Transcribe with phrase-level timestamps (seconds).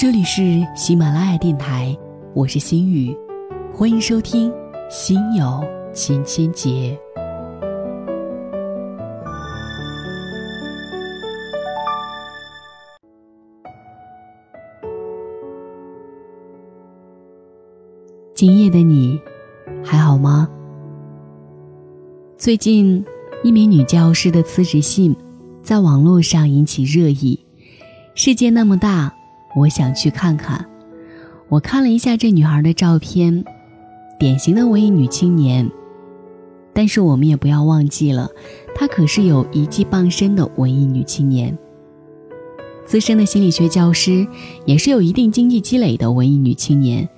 [0.00, 1.94] 这里是喜马拉雅电台，
[2.34, 3.14] 我是心雨，
[3.70, 4.50] 欢迎收听
[4.88, 5.62] 《心有
[5.92, 6.70] 千千结》。
[18.34, 19.20] 今夜的你
[19.84, 20.48] 还好吗？
[22.38, 23.04] 最近，
[23.44, 25.14] 一名女教师的辞职信
[25.62, 27.38] 在网络上引起热议。
[28.14, 29.14] 世界那么大，
[29.60, 30.66] 我想去看看。
[31.48, 33.44] 我看了一下这女孩的照片，
[34.18, 35.70] 典型的文艺女青年。
[36.72, 38.30] 但是我们也不要忘记了，
[38.74, 41.56] 她可是有一技傍身的文艺女青年。
[42.86, 44.26] 资深的心理学教师，
[44.64, 47.08] 也是有一定经济积累的文艺女青年。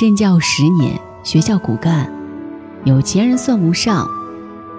[0.00, 2.10] 任教十年，学校骨干，
[2.84, 4.08] 有钱人算不上，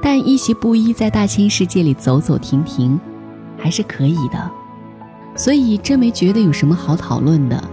[0.02, 3.00] 但一席布衣在大千世界里走走停停，
[3.58, 4.52] 还是可以的。
[5.36, 7.64] 所以真没觉得有什么好讨论的。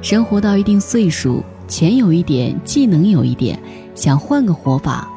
[0.00, 3.58] 生活到一定岁数，钱有一点，技能有一点，
[3.94, 5.08] 想换个活法，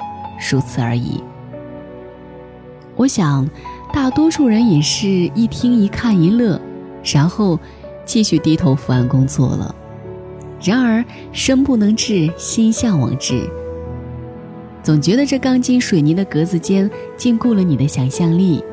[0.52, 1.24] 如此而已。
[2.96, 3.50] 我想，
[3.94, 6.60] 大多数人也是一听一看一乐，
[7.14, 7.60] 然后
[8.06, 9.74] 继续低头伏案工作了。
[10.62, 13.50] 然而，身不能至，心向往之。
[14.84, 18.64] 总觉得这钢筋水泥的格子间禁锢了你的想象力，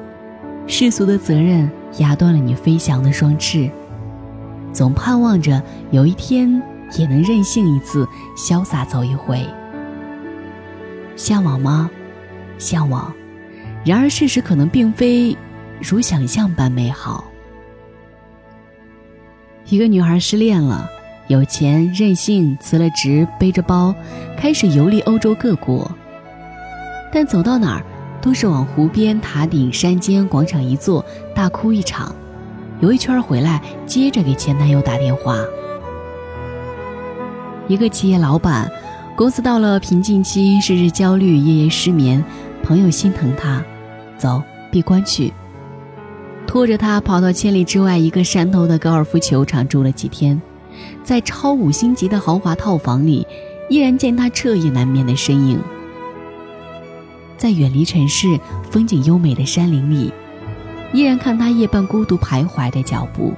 [0.66, 3.70] 世俗的责任压断了你飞翔的双翅。
[4.72, 6.62] 总盼望着有一天
[6.96, 9.44] 也能任性一次，潇洒走一回。
[11.16, 11.90] 向往吗？
[12.58, 13.12] 向往。
[13.84, 15.36] 然而，事实可能并非
[15.80, 17.24] 如想象般美好。
[19.68, 20.88] 一个女孩失恋了。
[21.28, 23.94] 有钱任性，辞了职，背着包，
[24.36, 25.88] 开始游历欧洲各国。
[27.12, 27.84] 但走到哪儿，
[28.20, 31.04] 都是往湖边、塔顶、山间、广场一坐，
[31.34, 32.14] 大哭一场，
[32.80, 35.38] 游一圈回来，接着给前男友打电话。
[37.68, 38.70] 一个企业老板，
[39.16, 42.24] 公司到了瓶颈期，日日焦虑，夜夜失眠。
[42.62, 43.64] 朋友心疼他，
[44.18, 45.32] 走，闭关去。
[46.46, 50.40] 拖着他跑到千里之外一个山头的高尔夫球场住了几天。
[51.02, 53.26] 在超五星级的豪华套房里，
[53.68, 55.58] 依然见他彻夜难眠的身影。
[57.40, 58.38] 在远离城市、
[58.70, 60.12] 风景优美的山林里，
[60.92, 63.32] 依然看他夜半孤独徘徊的脚步。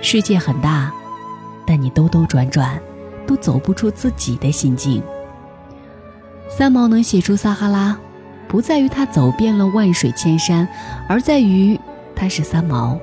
[0.00, 0.92] 世界很大，
[1.64, 2.76] 但你兜兜转转，
[3.24, 5.00] 都走不出自己的心境。
[6.48, 7.96] 三毛能写出撒哈拉，
[8.48, 10.66] 不在于他走遍了万水千山，
[11.08, 11.78] 而在于
[12.16, 12.98] 他是三毛。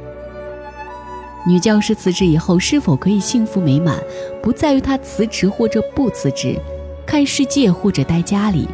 [1.48, 3.98] 女教师辞职以后是否可以幸福美满，
[4.44, 6.60] 不在于她辞职或者不辞职，
[7.06, 8.68] 看世界或者待家里，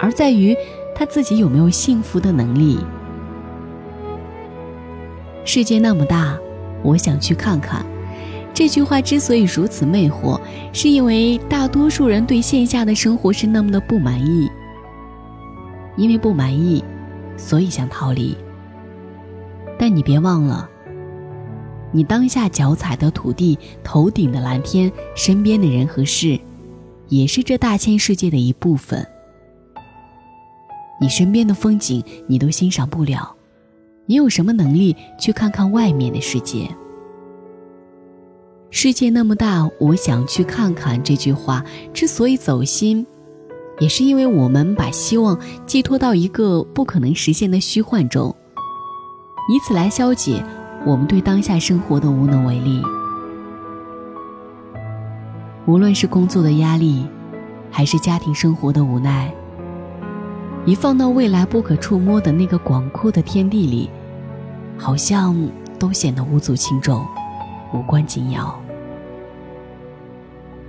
[0.00, 0.56] 而在于
[0.94, 2.78] 他自己有没有幸福的能力。
[5.44, 6.38] 世界那么大，
[6.82, 7.84] 我想去看看。
[8.52, 10.40] 这句话之所以如此魅惑，
[10.72, 14.50] 是因为大多数人对线下的生活是那么的不满意。
[15.96, 16.82] 因为不满意，
[17.36, 18.36] 所以想逃离。
[19.78, 20.68] 但你别忘了。
[21.92, 26.38] 你当下脚踩的土地、头顶的蓝天、身边的人和事，
[27.08, 29.06] 也是这大千世界的一部分。
[31.00, 33.34] 你身边的风景你都欣赏不了，
[34.06, 36.68] 你有什么能力去看看外面的世界？
[38.70, 41.02] 世界那么大，我想去看看。
[41.02, 43.04] 这句话之所以走心，
[43.80, 48.34] 也是因为我们把希望寄托到一个不可能实现的虚幻中，
[49.52, 50.44] 以此来消解。
[50.86, 52.80] 我们对当下生活的无能为力，
[55.66, 57.06] 无论是工作的压力，
[57.70, 59.30] 还是家庭生活的无奈，
[60.66, 63.88] 一放到未来不可触摸的那个广阔的天地里，
[64.76, 65.34] 好像
[65.78, 67.04] 都显得无足轻重，
[67.72, 68.54] 无关紧要。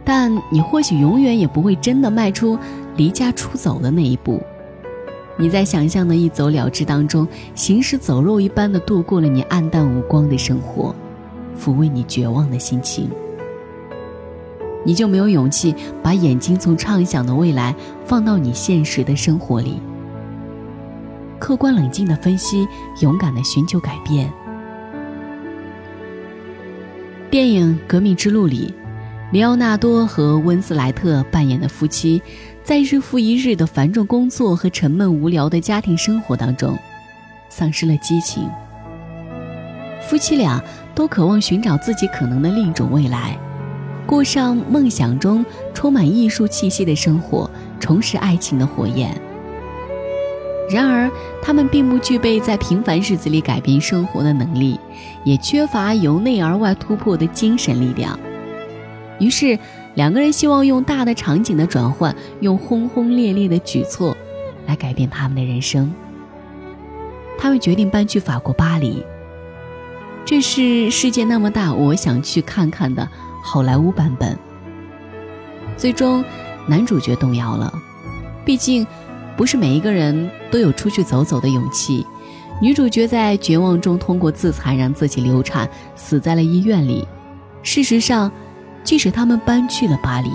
[0.03, 2.57] 但你或许永远也不会真的迈出
[2.95, 4.41] 离家出走的那一步。
[5.37, 10.95] 你在想象的一走了之当中，行尸走肉一般的度过了你暗淡无光的生活，
[11.59, 13.09] 抚慰你绝望的心情。
[14.85, 17.75] 你就没有勇气把眼睛从畅想的未来
[18.05, 19.79] 放到你现实的生活里，
[21.39, 22.67] 客观冷静的分析，
[23.01, 24.31] 勇敢的寻求改变。
[27.29, 28.73] 电影《革命之路》里。
[29.31, 32.21] 里奥纳多和温斯莱特扮演的夫妻，
[32.65, 36.77] 在日复一日的繁重工作和沉闷无聊的家庭生活当中，
[37.47, 38.45] 丧失了激情。
[40.01, 40.61] 夫妻俩
[40.93, 43.39] 都渴望寻找自己可能的另一种未来，
[44.05, 47.49] 过上梦想中充满艺术气息的生活，
[47.79, 49.15] 重拾爱情的火焰。
[50.69, 51.09] 然而，
[51.41, 54.79] 他们并不具备在平凡日子里改变生活的能力，
[55.25, 58.17] 也缺乏由内而外突破的精神力量。
[59.19, 59.59] 于是，
[59.95, 64.15] 两个人希望用大的场景的转换，用轰轰烈烈的举措，
[64.65, 65.93] 来改变他们的人生。
[67.37, 69.03] 他们决定搬去法国巴黎。
[70.23, 73.09] 这是世界那么大，我想去看看的
[73.41, 74.37] 好莱坞版本。
[75.77, 76.23] 最终，
[76.67, 77.73] 男主角动摇了，
[78.45, 78.85] 毕竟。
[79.37, 82.05] 不是每一个人都有出去走走的勇气。
[82.61, 87.07] 女主角在绝望中通过自残让自己流产，死在了医院里。
[87.63, 88.31] 事实上，
[88.83, 90.29] 即使他们搬去了巴黎，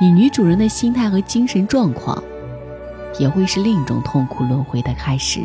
[0.00, 2.22] 以女主人的心态和精神状况，
[3.18, 5.40] 也会是另一种痛苦轮回的开始。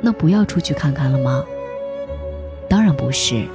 [0.00, 1.42] 那不要出去看看了吗？
[2.68, 3.48] 当然不是。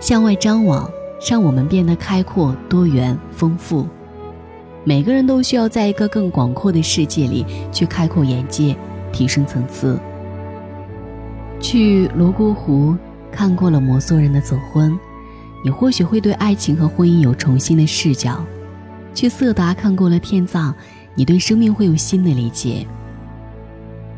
[0.00, 0.88] 向外张望，
[1.28, 3.86] 让我们变得开阔、多元、丰富。
[4.84, 8.76] 每个人都需要在一个更广阔的世界里去开阔眼界，
[9.12, 9.98] 提升层次。
[11.58, 12.96] 去泸沽湖
[13.32, 14.96] 看过了摩梭人的走婚，
[15.64, 18.44] 你或许会对爱情和婚姻有重新的视角；
[19.14, 20.72] 去色达看过了天葬，
[21.14, 22.86] 你对生命会有新的理解。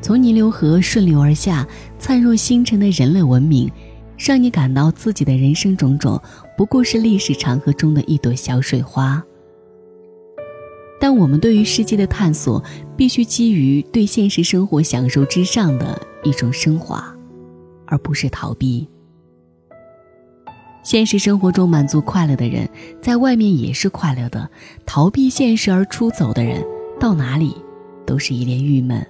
[0.03, 1.67] 从尼流河顺流而下、
[1.99, 3.71] 灿若星辰的人类文明，
[4.19, 6.21] 让你感到自己的人生种种
[6.57, 9.23] 不过是历史长河中的一朵小水花。
[11.01, 12.63] 但我们对于世界的探索，
[12.97, 17.15] 必须基于对现实生活享受之上的一种升华，
[17.87, 18.87] 而不是逃避。
[20.83, 22.69] 现实生活中满足快乐的人，
[23.01, 24.49] 在外面也是快乐的；
[24.85, 26.65] 逃避现实而出走的人，
[26.99, 27.55] 到哪里
[28.05, 29.07] 都是一脸郁闷。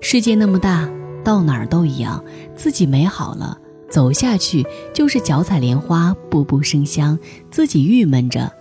[0.00, 0.90] 世界那么大，
[1.22, 2.24] 到哪儿都一样。
[2.56, 3.56] 自己美好了，
[3.88, 7.18] 走下去就是脚踩莲花，步步生香；
[7.50, 8.52] 自己郁闷着，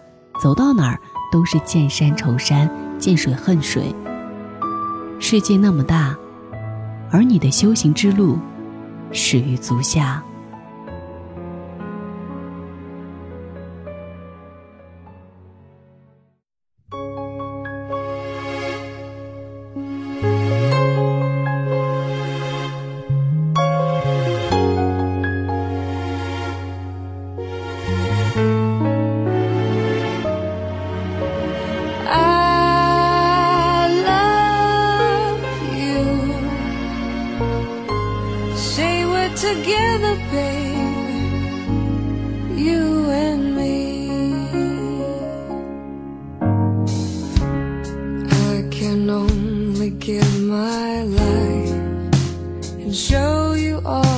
[0.42, 1.00] 走到哪儿。
[1.32, 3.94] 都是见山愁山，见水恨水。
[5.20, 6.16] 世界那么大，
[7.12, 8.38] 而你的修行之路
[9.12, 10.24] 始于足下。
[48.96, 52.14] can only give my life
[52.80, 54.15] and show you all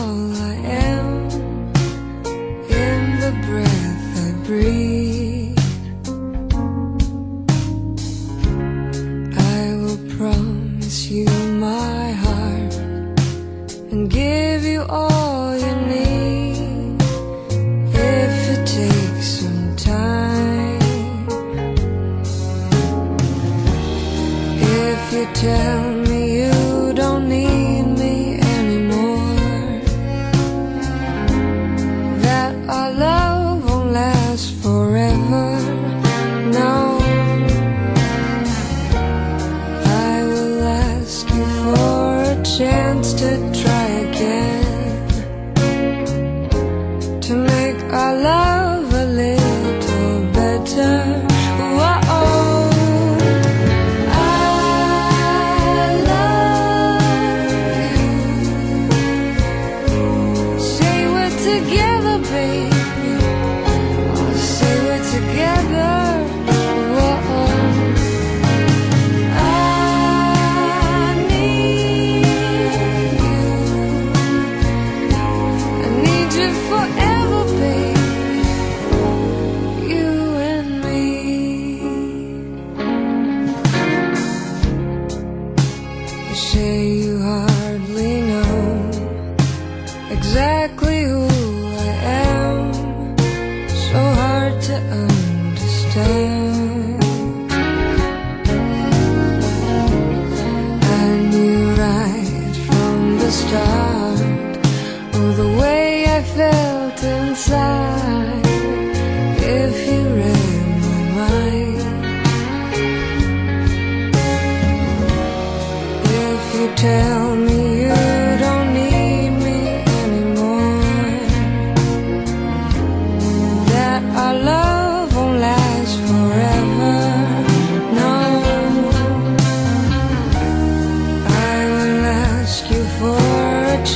[86.37, 88.89] say you hardly know
[90.11, 90.66] exactly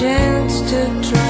[0.02, 1.21] chance to try.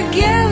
[0.00, 0.49] forgive